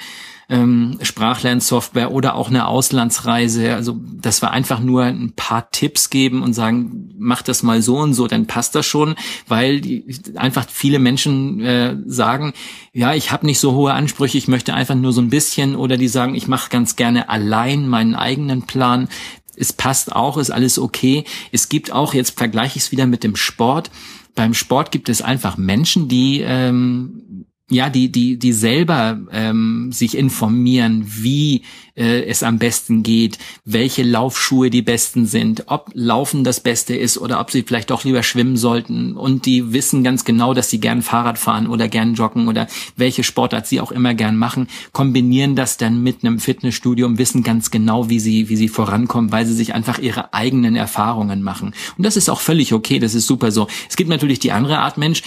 ähm, 0.50 0.98
Sprachlernsoftware 1.00 2.10
oder 2.10 2.34
auch 2.34 2.48
eine 2.48 2.66
Auslandsreise. 2.66 3.74
Also, 3.74 4.00
dass 4.20 4.42
wir 4.42 4.50
einfach 4.50 4.80
nur 4.80 5.04
ein 5.04 5.32
paar 5.34 5.70
Tipps 5.70 6.10
geben 6.10 6.42
und 6.42 6.54
sagen, 6.54 7.14
mach 7.16 7.42
das 7.42 7.62
mal 7.62 7.80
so 7.80 7.98
und 7.98 8.14
so, 8.14 8.26
dann 8.26 8.46
passt 8.46 8.74
das 8.74 8.84
schon, 8.84 9.14
weil 9.46 9.80
die, 9.80 10.04
einfach 10.34 10.66
viele 10.68 10.98
Menschen 10.98 11.60
äh, 11.60 11.96
sagen, 12.04 12.52
ja, 12.92 13.14
ich 13.14 13.30
habe 13.30 13.46
nicht 13.46 13.60
so 13.60 13.72
hohe 13.72 13.94
Ansprüche, 13.94 14.38
ich 14.38 14.48
möchte 14.48 14.74
einfach 14.74 14.96
nur 14.96 15.12
so 15.12 15.20
ein 15.20 15.30
bisschen 15.30 15.76
oder 15.76 15.96
die 15.96 16.08
sagen, 16.08 16.34
ich 16.34 16.48
mache 16.48 16.68
ganz 16.68 16.96
gerne 16.96 17.28
allein 17.28 17.88
meinen 17.88 18.16
eigenen 18.16 18.62
Plan. 18.62 19.08
Es 19.54 19.72
passt 19.72 20.12
auch, 20.12 20.36
ist 20.36 20.50
alles 20.50 20.78
okay. 20.78 21.24
Es 21.52 21.68
gibt 21.68 21.92
auch, 21.92 22.12
jetzt 22.12 22.36
vergleiche 22.36 22.78
ich 22.78 22.84
es 22.84 22.92
wieder 22.92 23.06
mit 23.06 23.22
dem 23.22 23.36
Sport. 23.36 23.90
Beim 24.34 24.54
Sport 24.54 24.90
gibt 24.90 25.08
es 25.08 25.22
einfach 25.22 25.56
Menschen, 25.58 26.08
die 26.08 26.40
ähm, 26.40 27.46
ja, 27.70 27.88
die, 27.88 28.10
die, 28.10 28.36
die 28.36 28.52
selber 28.52 29.18
ähm, 29.32 29.90
sich 29.92 30.16
informieren, 30.16 31.04
wie 31.06 31.62
äh, 31.94 32.24
es 32.24 32.42
am 32.42 32.58
besten 32.58 33.04
geht, 33.04 33.38
welche 33.64 34.02
Laufschuhe 34.02 34.70
die 34.70 34.82
besten 34.82 35.26
sind, 35.26 35.64
ob 35.66 35.90
Laufen 35.94 36.42
das 36.42 36.60
Beste 36.60 36.96
ist 36.96 37.16
oder 37.16 37.40
ob 37.40 37.52
sie 37.52 37.62
vielleicht 37.62 37.90
doch 37.90 38.02
lieber 38.04 38.24
schwimmen 38.24 38.56
sollten. 38.56 39.16
Und 39.16 39.46
die 39.46 39.72
wissen 39.72 40.02
ganz 40.02 40.24
genau, 40.24 40.52
dass 40.52 40.68
sie 40.68 40.80
gern 40.80 41.02
Fahrrad 41.02 41.38
fahren 41.38 41.68
oder 41.68 41.86
gern 41.88 42.14
joggen 42.14 42.48
oder 42.48 42.66
welche 42.96 43.22
Sportart 43.22 43.68
sie 43.68 43.80
auch 43.80 43.92
immer 43.92 44.14
gern 44.14 44.36
machen, 44.36 44.66
kombinieren 44.92 45.54
das 45.54 45.76
dann 45.76 46.02
mit 46.02 46.24
einem 46.24 46.40
Fitnessstudio 46.40 47.06
und 47.06 47.18
wissen 47.18 47.44
ganz 47.44 47.70
genau, 47.70 48.08
wie 48.08 48.18
sie, 48.18 48.48
wie 48.48 48.56
sie 48.56 48.68
vorankommen, 48.68 49.30
weil 49.30 49.46
sie 49.46 49.54
sich 49.54 49.74
einfach 49.74 50.00
ihre 50.00 50.34
eigenen 50.34 50.74
Erfahrungen 50.74 51.42
machen. 51.42 51.74
Und 51.96 52.04
das 52.04 52.16
ist 52.16 52.28
auch 52.28 52.40
völlig 52.40 52.72
okay, 52.72 52.98
das 52.98 53.14
ist 53.14 53.28
super 53.28 53.52
so. 53.52 53.68
Es 53.88 53.96
gibt 53.96 54.10
natürlich 54.10 54.40
die 54.40 54.50
andere 54.50 54.78
Art 54.78 54.98
Mensch, 54.98 55.22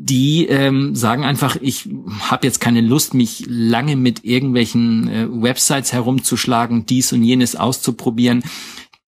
die 0.00 0.46
ähm, 0.46 0.94
sagen 0.94 1.24
einfach, 1.24 1.56
ich 1.60 1.88
habe 2.20 2.46
jetzt 2.46 2.60
keine 2.60 2.82
Lust, 2.82 3.14
mich 3.14 3.44
lange 3.48 3.96
mit 3.96 4.24
irgendwelchen 4.24 5.08
äh, 5.08 5.26
Websites 5.28 5.92
herumzuschlagen, 5.92 6.86
dies 6.86 7.12
und 7.12 7.24
jenes 7.24 7.56
auszuprobieren. 7.56 8.44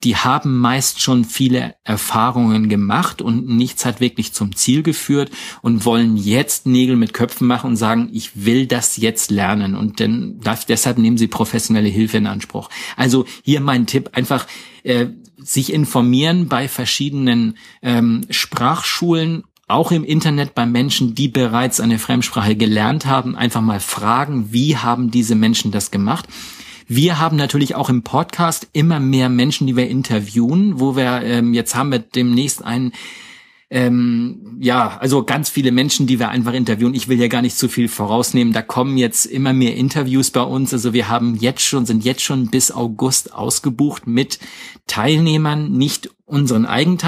Die 0.02 0.16
haben 0.16 0.58
meist 0.58 1.00
schon 1.00 1.24
viele 1.24 1.76
Erfahrungen 1.84 2.68
gemacht 2.68 3.22
und 3.22 3.48
nichts 3.48 3.84
hat 3.84 4.00
wirklich 4.00 4.32
zum 4.32 4.56
Ziel 4.56 4.82
geführt 4.82 5.30
und 5.62 5.84
wollen 5.84 6.16
jetzt 6.16 6.66
Nägel 6.66 6.96
mit 6.96 7.12
Köpfen 7.12 7.46
machen 7.46 7.70
und 7.70 7.76
sagen, 7.76 8.08
ich 8.12 8.44
will 8.44 8.66
das 8.66 8.96
jetzt 8.96 9.30
lernen 9.30 9.76
und 9.76 10.00
denn, 10.00 10.40
deshalb 10.68 10.98
nehmen 10.98 11.18
sie 11.18 11.28
professionelle 11.28 11.88
Hilfe 11.88 12.16
in 12.16 12.26
Anspruch. 12.26 12.68
Also 12.96 13.26
hier 13.44 13.60
mein 13.60 13.86
Tipp, 13.86 14.10
einfach 14.14 14.48
äh, 14.82 15.06
sich 15.36 15.72
informieren 15.72 16.48
bei 16.48 16.66
verschiedenen 16.66 17.56
ähm, 17.80 18.26
Sprachschulen 18.28 19.44
auch 19.70 19.92
im 19.92 20.04
Internet 20.04 20.54
bei 20.54 20.66
Menschen, 20.66 21.14
die 21.14 21.28
bereits 21.28 21.80
eine 21.80 21.98
Fremdsprache 21.98 22.56
gelernt 22.56 23.06
haben, 23.06 23.36
einfach 23.36 23.60
mal 23.60 23.80
fragen, 23.80 24.52
wie 24.52 24.76
haben 24.76 25.10
diese 25.10 25.34
Menschen 25.34 25.70
das 25.70 25.90
gemacht. 25.90 26.26
Wir 26.86 27.18
haben 27.20 27.36
natürlich 27.36 27.76
auch 27.76 27.88
im 27.88 28.02
Podcast 28.02 28.68
immer 28.72 28.98
mehr 28.98 29.28
Menschen, 29.28 29.66
die 29.66 29.76
wir 29.76 29.88
interviewen, 29.88 30.80
wo 30.80 30.96
wir 30.96 31.22
ähm, 31.22 31.54
jetzt 31.54 31.74
haben 31.74 31.92
wir 31.92 32.00
demnächst 32.00 32.64
einen 32.64 32.92
ähm, 33.72 34.58
ja, 34.58 34.98
also 34.98 35.22
ganz 35.22 35.48
viele 35.48 35.70
Menschen, 35.70 36.08
die 36.08 36.18
wir 36.18 36.28
einfach 36.28 36.54
interviewen. 36.54 36.92
Ich 36.94 37.06
will 37.06 37.20
ja 37.20 37.28
gar 37.28 37.40
nicht 37.40 37.56
zu 37.56 37.68
viel 37.68 37.86
vorausnehmen. 37.86 38.52
Da 38.52 38.62
kommen 38.62 38.98
jetzt 38.98 39.26
immer 39.26 39.52
mehr 39.52 39.76
Interviews 39.76 40.32
bei 40.32 40.42
uns. 40.42 40.72
Also 40.72 40.92
wir 40.92 41.08
haben 41.08 41.36
jetzt 41.36 41.62
schon, 41.62 41.86
sind 41.86 42.04
jetzt 42.04 42.22
schon 42.22 42.48
bis 42.48 42.72
August 42.72 43.32
ausgebucht 43.32 44.08
mit 44.08 44.40
Teilnehmern, 44.88 45.70
nicht 45.70 46.10
unseren 46.30 46.64
eigenen 46.64 46.98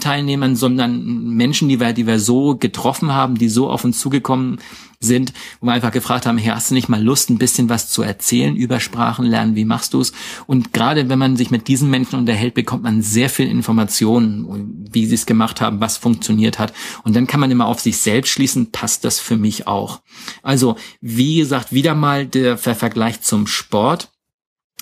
Teilnehmern, 0.00 0.54
sondern 0.54 1.34
Menschen, 1.34 1.68
die 1.68 1.80
wir, 1.80 1.92
die 1.92 2.06
wir 2.06 2.20
so 2.20 2.56
getroffen 2.56 3.12
haben, 3.12 3.34
die 3.34 3.48
so 3.48 3.68
auf 3.68 3.84
uns 3.84 3.98
zugekommen 3.98 4.60
sind, 5.00 5.32
wo 5.60 5.66
wir 5.66 5.72
einfach 5.72 5.90
gefragt 5.90 6.26
haben, 6.26 6.38
hey, 6.38 6.52
hast 6.52 6.70
du 6.70 6.74
nicht 6.74 6.88
mal 6.88 7.02
Lust, 7.02 7.30
ein 7.30 7.38
bisschen 7.38 7.68
was 7.68 7.90
zu 7.90 8.02
erzählen 8.02 8.56
über 8.56 8.80
Sprachenlernen? 8.80 9.56
Wie 9.56 9.64
machst 9.64 9.94
du 9.94 10.00
es? 10.00 10.12
Und 10.46 10.72
gerade 10.72 11.08
wenn 11.08 11.18
man 11.18 11.36
sich 11.36 11.50
mit 11.50 11.68
diesen 11.68 11.90
Menschen 11.90 12.18
unterhält, 12.18 12.54
bekommt 12.54 12.84
man 12.84 13.02
sehr 13.02 13.28
viel 13.28 13.48
Informationen, 13.48 14.86
wie 14.90 15.06
sie 15.06 15.14
es 15.14 15.26
gemacht 15.26 15.60
haben, 15.60 15.80
was 15.80 15.96
funktioniert 15.96 16.58
hat. 16.58 16.72
Und 17.04 17.16
dann 17.16 17.26
kann 17.26 17.40
man 17.40 17.50
immer 17.50 17.66
auf 17.66 17.80
sich 17.80 17.98
selbst 17.98 18.30
schließen, 18.30 18.70
passt 18.70 19.04
das 19.04 19.18
für 19.18 19.36
mich 19.36 19.66
auch? 19.66 20.00
Also, 20.42 20.76
wie 21.00 21.38
gesagt, 21.38 21.72
wieder 21.72 21.94
mal 21.94 22.26
der 22.26 22.56
Vergleich 22.56 23.20
zum 23.20 23.46
Sport 23.46 24.10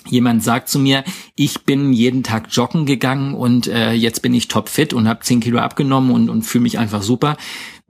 Jemand 0.09 0.43
sagt 0.43 0.69
zu 0.69 0.79
mir, 0.79 1.03
ich 1.35 1.63
bin 1.63 1.91
jeden 1.91 2.23
Tag 2.23 2.47
joggen 2.51 2.85
gegangen 2.85 3.33
und 3.33 3.67
äh, 3.67 3.91
jetzt 3.91 4.21
bin 4.21 4.33
ich 4.33 4.47
topfit 4.47 4.93
und 4.93 5.07
habe 5.07 5.21
10 5.21 5.39
Kilo 5.41 5.59
abgenommen 5.59 6.11
und, 6.11 6.29
und 6.29 6.43
fühle 6.43 6.63
mich 6.63 6.79
einfach 6.79 7.01
super. 7.01 7.37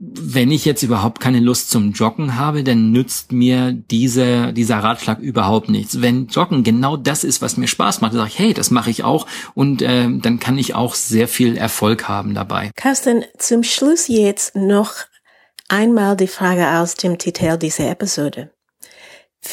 Wenn 0.00 0.52
ich 0.52 0.64
jetzt 0.64 0.82
überhaupt 0.82 1.20
keine 1.20 1.40
Lust 1.40 1.70
zum 1.70 1.92
Joggen 1.92 2.36
habe, 2.36 2.62
dann 2.62 2.92
nützt 2.92 3.32
mir 3.32 3.72
diese, 3.72 4.52
dieser 4.52 4.78
Ratschlag 4.78 5.18
überhaupt 5.18 5.68
nichts. 5.68 6.00
Wenn 6.00 6.28
Joggen 6.28 6.62
genau 6.62 6.96
das 6.96 7.24
ist, 7.24 7.42
was 7.42 7.56
mir 7.56 7.66
Spaß 7.66 8.00
macht, 8.00 8.12
dann 8.12 8.20
sage 8.20 8.30
ich, 8.32 8.38
hey, 8.38 8.54
das 8.54 8.70
mache 8.70 8.90
ich 8.90 9.04
auch 9.04 9.26
und 9.54 9.82
äh, 9.82 10.08
dann 10.08 10.38
kann 10.38 10.58
ich 10.58 10.74
auch 10.74 10.94
sehr 10.94 11.28
viel 11.28 11.56
Erfolg 11.56 12.08
haben 12.08 12.34
dabei. 12.34 12.70
Carsten, 12.76 13.24
zum 13.38 13.62
Schluss 13.62 14.08
jetzt 14.08 14.54
noch 14.54 14.92
einmal 15.68 16.16
die 16.16 16.28
Frage 16.28 16.78
aus 16.80 16.94
dem 16.94 17.18
Titel 17.18 17.56
dieser 17.58 17.90
Episode. 17.90 18.50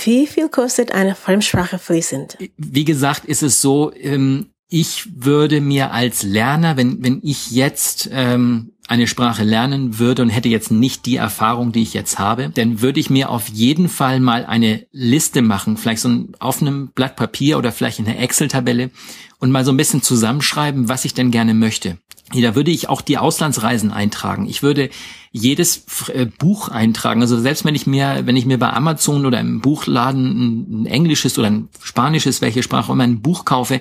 Wie 0.04 0.28
viel 0.28 0.50
kostet 0.50 0.92
eine 0.92 1.16
Fremdsprache 1.16 1.80
fließend? 1.80 2.38
Wie 2.58 2.86
gesagt, 2.86 3.26
ist 3.26 3.44
es 3.44 3.62
so, 3.62 3.94
ähm, 3.94 4.52
ich 4.68 5.08
würde 5.16 5.62
mir 5.62 5.92
als 5.92 6.24
Lerner, 6.24 6.78
wenn, 6.78 7.04
wenn 7.04 7.20
ich 7.24 7.52
jetzt 7.52 8.10
ähm, 8.12 8.72
eine 8.88 9.08
Sprache 9.08 9.44
lernen 9.44 10.00
würde 10.00 10.22
und 10.22 10.30
hätte 10.30 10.50
jetzt 10.50 10.72
nicht 10.72 11.06
die 11.06 11.16
Erfahrung, 11.16 11.72
die 11.72 11.82
ich 11.82 11.94
jetzt 11.94 12.20
habe, 12.20 12.50
dann 12.50 12.82
würde 12.82 13.00
ich 13.00 13.10
mir 13.10 13.30
auf 13.30 13.48
jeden 13.50 13.90
Fall 13.90 14.20
mal 14.20 14.46
eine 14.46 14.86
Liste 14.92 15.42
machen, 15.42 15.78
vielleicht 15.78 16.02
so 16.02 16.26
auf 16.40 16.62
einem 16.62 16.90
Blatt 16.94 17.16
Papier 17.16 17.58
oder 17.58 17.72
vielleicht 17.72 18.00
in 18.00 18.08
einer 18.08 18.20
Excel-Tabelle 18.20 18.92
und 19.40 19.52
mal 19.52 19.66
so 19.66 19.72
ein 19.72 19.78
bisschen 19.78 20.02
zusammenschreiben, 20.02 20.88
was 20.88 21.06
ich 21.06 21.14
denn 21.14 21.32
gerne 21.32 21.54
möchte. 21.54 21.98
Da 22.34 22.56
würde 22.56 22.72
ich 22.72 22.90
auch 22.90 23.02
die 23.02 23.20
Auslandsreisen 23.20 23.92
eintragen. 23.92 24.48
Ich 24.48 24.64
würde 24.64 24.90
jedes 25.32 25.86
äh, 26.08 26.26
Buch 26.26 26.70
eintragen. 26.70 27.22
Also 27.22 27.40
selbst 27.40 27.66
wenn 27.66 27.76
ich 27.76 27.86
mir, 27.86 28.24
wenn 28.26 28.36
ich 28.36 28.48
mir 28.48 28.58
bei 28.58 28.74
Amazon 28.74 29.28
oder 29.28 29.40
im 29.40 29.62
Buchladen 29.62 30.82
ein, 30.82 30.86
englisches 30.88 31.38
oder 31.38 31.48
ein 31.48 31.70
spanisches, 31.84 32.42
welche 32.42 32.64
Sprache 32.64 32.92
immer 32.92 33.04
ein 33.04 33.22
Buch 33.22 33.46
kaufe, 33.46 33.80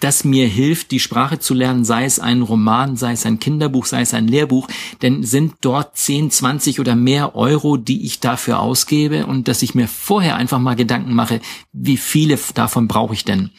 das 0.00 0.24
mir 0.24 0.46
hilft, 0.46 0.90
die 0.90 1.00
Sprache 1.00 1.38
zu 1.38 1.54
lernen, 1.54 1.84
sei 1.84 2.04
es 2.04 2.18
ein 2.18 2.42
Roman, 2.42 2.96
sei 2.96 3.12
es 3.12 3.24
ein 3.24 3.38
Kinderbuch, 3.38 3.86
sei 3.86 4.02
es 4.02 4.14
ein 4.14 4.28
Lehrbuch, 4.28 4.68
denn 5.02 5.22
sind 5.22 5.54
dort 5.62 5.96
10, 5.96 6.30
20 6.30 6.80
oder 6.80 6.94
mehr 6.94 7.34
Euro, 7.34 7.76
die 7.76 8.04
ich 8.04 8.20
dafür 8.20 8.60
ausgebe 8.60 9.26
und 9.26 9.48
dass 9.48 9.62
ich 9.62 9.74
mir 9.74 9.88
vorher 9.88 10.36
einfach 10.36 10.58
mal 10.58 10.76
Gedanken 10.76 11.14
mache, 11.14 11.40
wie 11.72 11.96
viele 11.96 12.38
davon 12.54 12.88
brauche 12.88 13.14
ich 13.14 13.24
denn? 13.24 13.50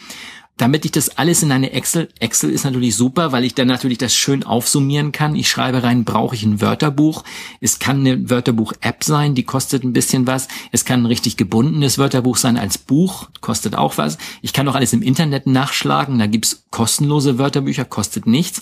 Damit 0.57 0.85
ich 0.85 0.91
das 0.91 1.17
alles 1.17 1.43
in 1.43 1.51
eine 1.51 1.71
Excel, 1.71 2.09
Excel 2.19 2.49
ist 2.49 2.63
natürlich 2.65 2.95
super, 2.95 3.31
weil 3.31 3.43
ich 3.43 3.53
dann 3.53 3.67
natürlich 3.67 3.99
das 3.99 4.15
schön 4.15 4.43
aufsummieren 4.43 5.11
kann. 5.11 5.35
Ich 5.35 5.49
schreibe 5.49 5.83
rein, 5.83 6.03
brauche 6.03 6.35
ich 6.35 6.43
ein 6.43 6.61
Wörterbuch. 6.61 7.23
Es 7.61 7.77
kann 7.77 7.99
eine 7.99 8.29
Wörterbuch-App 8.29 9.03
sein, 9.03 9.35
die 9.35 9.43
kostet 9.43 9.83
ein 9.83 9.93
bisschen 9.93 10.25
was. 10.25 10.47
Es 10.71 10.83
kann 10.83 11.03
ein 11.03 11.05
richtig 11.05 11.37
gebundenes 11.37 11.99
Wörterbuch 11.99 12.37
sein 12.37 12.57
als 12.57 12.79
Buch, 12.79 13.29
kostet 13.39 13.75
auch 13.75 13.99
was. 13.99 14.17
Ich 14.41 14.51
kann 14.51 14.67
auch 14.67 14.75
alles 14.75 14.93
im 14.93 15.03
Internet 15.03 15.45
nachschlagen, 15.45 16.17
da 16.17 16.25
gibt's 16.25 16.65
kostenlose 16.71 17.37
Wörterbücher, 17.37 17.85
kostet 17.85 18.27
nichts 18.27 18.61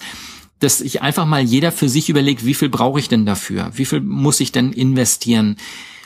dass 0.59 0.79
ich 0.79 1.01
einfach 1.01 1.25
mal 1.25 1.41
jeder 1.41 1.73
für 1.73 1.89
sich 1.89 2.09
überlegt, 2.09 2.45
wie 2.45 2.53
viel 2.53 2.69
brauche 2.69 2.97
ich 2.97 3.09
denn 3.09 3.25
dafür? 3.25 3.71
Wie 3.73 3.85
viel 3.85 3.99
muss 3.99 4.39
ich 4.39 4.53
denn 4.53 4.71
investieren? 4.71 5.57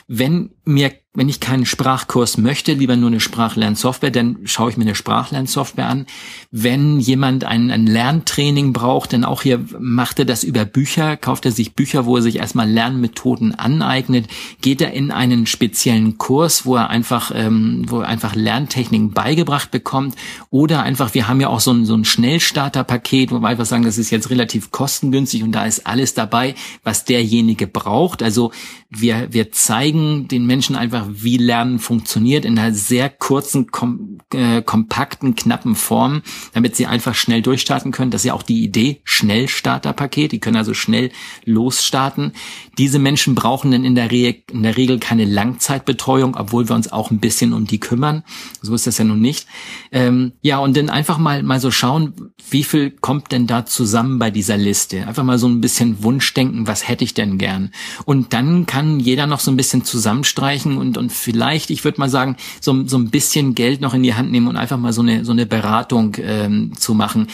Wenn 0.08 0.50
mir 0.64 0.92
wenn 1.12 1.28
ich 1.28 1.40
keinen 1.40 1.66
Sprachkurs 1.66 2.38
möchte, 2.38 2.72
lieber 2.72 2.94
nur 2.94 3.08
eine 3.08 3.18
Sprachlernsoftware, 3.18 4.12
dann 4.12 4.38
schaue 4.44 4.70
ich 4.70 4.76
mir 4.76 4.84
eine 4.84 4.94
Sprachlernsoftware 4.94 5.88
an. 5.88 6.06
Wenn 6.52 7.00
jemand 7.00 7.42
ein, 7.42 7.72
ein 7.72 7.88
Lerntraining 7.88 8.72
braucht, 8.72 9.12
dann 9.12 9.24
auch 9.24 9.42
hier 9.42 9.64
macht 9.80 10.20
er 10.20 10.24
das 10.24 10.44
über 10.44 10.64
Bücher, 10.64 11.16
kauft 11.16 11.46
er 11.46 11.50
sich 11.50 11.74
Bücher, 11.74 12.06
wo 12.06 12.14
er 12.14 12.22
sich 12.22 12.36
erstmal 12.36 12.70
Lernmethoden 12.70 13.56
aneignet, 13.56 14.28
geht 14.60 14.80
er 14.80 14.92
in 14.92 15.10
einen 15.10 15.46
speziellen 15.46 16.16
Kurs, 16.16 16.64
wo 16.64 16.76
er 16.76 16.90
einfach, 16.90 17.32
ähm, 17.34 17.86
wo 17.88 18.02
er 18.02 18.08
einfach 18.08 18.36
Lerntechniken 18.36 19.10
beigebracht 19.10 19.72
bekommt 19.72 20.14
oder 20.50 20.84
einfach, 20.84 21.12
wir 21.14 21.26
haben 21.26 21.40
ja 21.40 21.48
auch 21.48 21.60
so 21.60 21.72
ein, 21.72 21.86
so 21.86 21.94
ein 21.96 22.04
Schnellstarterpaket, 22.04 23.32
wo 23.32 23.40
wir 23.40 23.48
einfach 23.48 23.66
sagen, 23.66 23.82
das 23.82 23.98
ist 23.98 24.10
jetzt 24.10 24.30
relativ 24.30 24.70
kostengünstig 24.70 25.42
und 25.42 25.50
da 25.52 25.64
ist 25.64 25.88
alles 25.88 26.14
dabei, 26.14 26.54
was 26.84 27.04
derjenige 27.04 27.66
braucht. 27.66 28.22
Also 28.22 28.52
wir, 28.90 29.28
wir 29.32 29.52
zeigen 29.52 30.28
den 30.28 30.46
Menschen 30.46 30.76
einfach, 30.76 30.99
einfach, 31.00 31.22
wie 31.22 31.36
Lernen 31.36 31.78
funktioniert 31.78 32.44
in 32.44 32.58
einer 32.58 32.74
sehr 32.74 33.08
kurzen, 33.08 33.70
kom 33.70 34.18
äh, 34.32 34.62
kompakten, 34.62 35.34
knappen 35.34 35.74
Form, 35.74 36.22
damit 36.52 36.76
sie 36.76 36.86
einfach 36.86 37.14
schnell 37.14 37.42
durchstarten 37.42 37.92
können. 37.92 38.10
Das 38.10 38.22
ist 38.22 38.26
ja 38.26 38.34
auch 38.34 38.42
die 38.42 38.62
Idee, 38.62 39.00
Schnellstarterpaket. 39.04 40.32
Die 40.32 40.40
können 40.40 40.56
also 40.56 40.74
schnell 40.74 41.10
losstarten. 41.44 42.32
Diese 42.78 42.98
Menschen 42.98 43.34
brauchen 43.34 43.70
dann 43.70 43.84
in 43.84 43.94
der, 43.94 44.10
Re 44.10 44.36
in 44.50 44.62
der 44.62 44.76
Regel 44.76 44.98
keine 44.98 45.24
Langzeitbetreuung, 45.24 46.36
obwohl 46.36 46.68
wir 46.68 46.76
uns 46.76 46.92
auch 46.92 47.10
ein 47.10 47.18
bisschen 47.18 47.52
um 47.52 47.66
die 47.66 47.80
kümmern. 47.80 48.22
So 48.62 48.74
ist 48.74 48.86
das 48.86 48.98
ja 48.98 49.04
nun 49.04 49.20
nicht. 49.20 49.46
Ähm, 49.92 50.32
ja, 50.42 50.58
und 50.58 50.76
dann 50.76 50.90
einfach 50.90 51.18
mal, 51.18 51.42
mal 51.42 51.60
so 51.60 51.70
schauen, 51.70 52.32
wie 52.50 52.64
viel 52.64 52.90
kommt 52.90 53.32
denn 53.32 53.46
da 53.46 53.66
zusammen 53.66 54.18
bei 54.18 54.30
dieser 54.30 54.56
Liste? 54.56 55.06
Einfach 55.06 55.24
mal 55.24 55.38
so 55.38 55.48
ein 55.48 55.60
bisschen 55.60 56.02
Wunschdenken, 56.02 56.66
was 56.66 56.88
hätte 56.88 57.04
ich 57.04 57.14
denn 57.14 57.38
gern? 57.38 57.72
Und 58.04 58.32
dann 58.32 58.66
kann 58.66 59.00
jeder 59.00 59.26
noch 59.26 59.40
so 59.40 59.50
ein 59.50 59.56
bisschen 59.56 59.84
zusammenstreichen 59.84 60.78
und, 60.78 60.89
und 60.98 61.12
vielleicht, 61.12 61.70
ich 61.70 61.84
würde 61.84 62.00
mal 62.00 62.10
sagen, 62.10 62.36
so, 62.60 62.86
so 62.86 62.98
ein 62.98 63.10
bisschen 63.10 63.54
Geld 63.54 63.80
noch 63.80 63.94
in 63.94 64.02
die 64.02 64.14
Hand 64.14 64.30
nehmen 64.30 64.48
und 64.48 64.56
einfach 64.56 64.78
mal 64.78 64.92
so 64.92 65.02
eine, 65.02 65.24
so 65.24 65.32
eine 65.32 65.46
Beratung 65.46 66.16
ähm, 66.20 66.72
zu 66.78 66.94
machen 66.94 67.28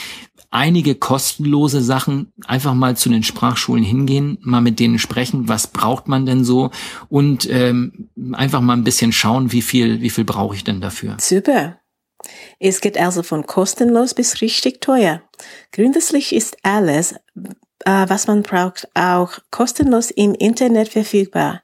einige 0.50 0.94
kostenlose 0.94 1.82
Sachen 1.82 2.32
einfach 2.46 2.74
mal 2.74 2.96
zu 2.96 3.10
den 3.10 3.22
Sprachschulen 3.22 3.84
hingehen, 3.84 4.38
mal 4.40 4.60
mit 4.60 4.80
denen 4.80 4.98
sprechen, 4.98 5.48
was 5.48 5.66
braucht 5.66 6.08
man 6.08 6.24
denn 6.24 6.44
so 6.44 6.70
und 7.08 7.48
ähm, 7.50 8.08
einfach 8.32 8.60
mal 8.60 8.74
ein 8.74 8.84
bisschen 8.84 9.12
schauen, 9.12 9.52
wie 9.52 9.62
viel, 9.62 10.00
wie 10.00 10.10
viel 10.10 10.24
brauche 10.24 10.54
ich 10.54 10.64
denn 10.64 10.80
dafür. 10.80 11.16
Super. 11.20 11.78
Es 12.58 12.80
geht 12.80 12.98
also 12.98 13.22
von 13.22 13.46
kostenlos 13.46 14.14
bis 14.14 14.40
richtig 14.40 14.80
teuer. 14.80 15.22
Grundsätzlich 15.72 16.34
ist 16.34 16.56
alles, 16.62 17.14
was 17.84 18.26
man 18.26 18.42
braucht, 18.42 18.88
auch 18.94 19.38
kostenlos 19.50 20.10
im 20.10 20.34
Internet 20.34 20.88
verfügbar. 20.88 21.62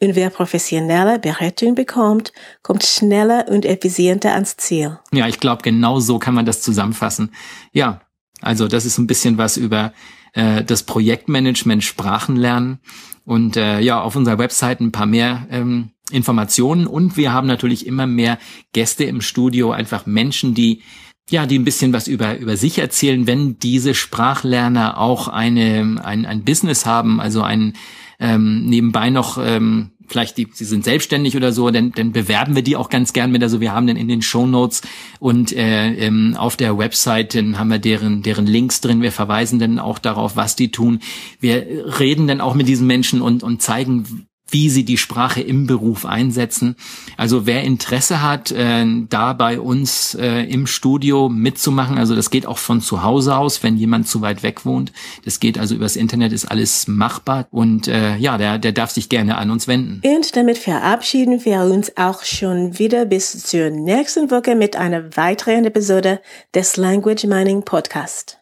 Und 0.00 0.14
wer 0.14 0.30
professionelle 0.30 1.18
Beratung 1.18 1.74
bekommt, 1.74 2.32
kommt 2.62 2.84
schneller 2.84 3.46
und 3.48 3.64
effizienter 3.64 4.34
ans 4.34 4.56
Ziel. 4.56 4.98
Ja, 5.12 5.28
ich 5.28 5.40
glaube, 5.40 5.62
genau 5.62 6.00
so 6.00 6.18
kann 6.18 6.34
man 6.34 6.46
das 6.46 6.62
zusammenfassen. 6.62 7.30
Ja, 7.72 8.00
also 8.40 8.68
das 8.68 8.84
ist 8.84 8.98
ein 8.98 9.06
bisschen 9.06 9.38
was 9.38 9.56
über 9.56 9.92
äh, 10.34 10.64
das 10.64 10.82
Projektmanagement 10.82 11.84
Sprachenlernen 11.84 12.80
und 13.24 13.56
äh, 13.56 13.80
ja, 13.80 14.00
auf 14.00 14.16
unserer 14.16 14.38
Website 14.38 14.80
ein 14.80 14.92
paar 14.92 15.06
mehr 15.06 15.46
ähm, 15.50 15.90
Informationen 16.10 16.86
und 16.86 17.16
wir 17.16 17.32
haben 17.32 17.46
natürlich 17.46 17.86
immer 17.86 18.06
mehr 18.06 18.38
Gäste 18.72 19.04
im 19.04 19.20
Studio, 19.20 19.70
einfach 19.70 20.06
Menschen, 20.06 20.54
die 20.54 20.82
ja, 21.30 21.46
die 21.46 21.58
ein 21.58 21.64
bisschen 21.64 21.92
was 21.92 22.08
über, 22.08 22.38
über 22.38 22.56
sich 22.56 22.78
erzählen, 22.78 23.26
wenn 23.26 23.58
diese 23.58 23.94
Sprachlerner 23.94 24.98
auch 24.98 25.28
eine, 25.28 26.00
ein, 26.02 26.26
ein 26.26 26.44
Business 26.44 26.84
haben, 26.84 27.20
also 27.20 27.42
ein 27.42 27.74
ähm, 28.18 28.66
nebenbei 28.66 29.10
noch 29.10 29.38
ähm, 29.38 29.92
vielleicht 30.06 30.36
die, 30.36 30.46
sie 30.52 30.64
sind 30.64 30.84
selbstständig 30.84 31.36
oder 31.36 31.52
so, 31.52 31.70
dann, 31.70 31.92
dann 31.92 32.12
bewerben 32.12 32.54
wir 32.54 32.62
die 32.62 32.76
auch 32.76 32.88
ganz 32.88 33.12
gern 33.12 33.32
mit. 33.32 33.42
Also 33.42 33.60
wir 33.60 33.72
haben 33.72 33.86
dann 33.86 33.96
in 33.96 34.08
den 34.08 34.22
Show 34.22 34.46
Notes 34.46 34.82
und 35.18 35.52
äh, 35.52 35.94
ähm, 35.94 36.36
auf 36.36 36.56
der 36.56 36.78
Website 36.78 37.34
dann 37.34 37.58
haben 37.58 37.68
wir 37.68 37.78
deren, 37.78 38.22
deren 38.22 38.46
Links 38.46 38.80
drin. 38.80 39.02
Wir 39.02 39.12
verweisen 39.12 39.58
dann 39.58 39.78
auch 39.78 39.98
darauf, 39.98 40.36
was 40.36 40.54
die 40.54 40.70
tun. 40.70 41.00
Wir 41.40 41.98
reden 41.98 42.26
dann 42.26 42.40
auch 42.40 42.54
mit 42.54 42.68
diesen 42.68 42.86
Menschen 42.86 43.22
und, 43.22 43.42
und 43.42 43.62
zeigen, 43.62 44.26
wie 44.52 44.70
sie 44.70 44.84
die 44.84 44.98
Sprache 44.98 45.40
im 45.40 45.66
Beruf 45.66 46.06
einsetzen. 46.06 46.76
Also 47.16 47.46
wer 47.46 47.62
Interesse 47.62 48.22
hat, 48.22 48.52
äh, 48.52 48.84
da 49.08 49.32
bei 49.32 49.58
uns 49.58 50.14
äh, 50.14 50.42
im 50.44 50.66
Studio 50.66 51.28
mitzumachen, 51.28 51.98
also 51.98 52.14
das 52.14 52.30
geht 52.30 52.46
auch 52.46 52.58
von 52.58 52.80
zu 52.80 53.02
Hause 53.02 53.36
aus, 53.36 53.62
wenn 53.62 53.76
jemand 53.76 54.06
zu 54.06 54.20
weit 54.20 54.42
weg 54.42 54.64
wohnt. 54.64 54.92
Das 55.24 55.40
geht 55.40 55.58
also 55.58 55.74
übers 55.74 55.96
Internet, 55.96 56.32
ist 56.32 56.44
alles 56.44 56.86
machbar 56.86 57.46
und 57.50 57.88
äh, 57.88 58.16
ja, 58.16 58.38
der, 58.38 58.58
der 58.58 58.72
darf 58.72 58.90
sich 58.90 59.08
gerne 59.08 59.38
an 59.38 59.50
uns 59.50 59.66
wenden. 59.66 60.00
Und 60.04 60.36
damit 60.36 60.58
verabschieden 60.58 61.44
wir 61.44 61.62
uns 61.62 61.96
auch 61.96 62.22
schon 62.22 62.78
wieder 62.78 63.06
bis 63.06 63.44
zur 63.44 63.70
nächsten 63.70 64.30
Woche 64.30 64.54
mit 64.54 64.76
einer 64.76 65.16
weiteren 65.16 65.64
Episode 65.64 66.20
des 66.54 66.76
Language 66.76 67.24
Mining 67.24 67.62
Podcast. 67.62 68.41